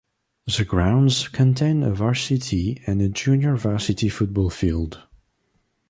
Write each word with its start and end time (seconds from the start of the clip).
The 0.57 0.65
grounds 0.65 1.27
contain 1.27 1.83
a 1.83 1.93
varsity 1.93 2.81
and 2.87 2.99
a 3.03 3.09
junior 3.09 3.55
varsity 3.55 4.09
football 4.09 4.49
field. 4.49 5.03